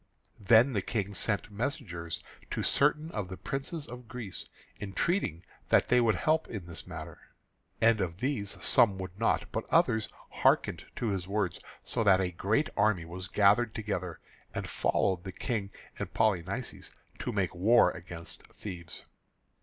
Then 0.39 0.73
the 0.73 0.81
King 0.81 1.13
sent 1.13 1.51
messengers 1.51 2.23
to 2.49 2.63
certain 2.63 3.11
of 3.11 3.27
the 3.27 3.37
princes 3.37 3.85
of 3.87 4.07
Greece, 4.07 4.49
entreating 4.79 5.43
that 5.69 5.89
they 5.89 6.01
would 6.01 6.15
help 6.15 6.47
in 6.47 6.65
this 6.65 6.87
matter. 6.87 7.19
And 7.79 8.01
of 8.01 8.17
these 8.17 8.57
some 8.63 8.97
would 8.97 9.19
not, 9.19 9.51
but 9.51 9.69
others 9.69 10.09
hearkened 10.31 10.85
to 10.95 11.09
his 11.09 11.27
words, 11.27 11.59
so 11.83 12.03
that 12.03 12.19
a 12.19 12.31
great 12.31 12.69
army 12.75 13.05
was 13.05 13.27
gathered 13.27 13.75
together 13.75 14.19
and 14.55 14.67
followed 14.67 15.23
the 15.23 15.31
King 15.31 15.69
and 15.99 16.11
Polynices 16.11 16.91
to 17.19 17.31
make 17.31 17.53
war 17.53 17.91
against 17.91 18.41
Thebes. 18.47 19.05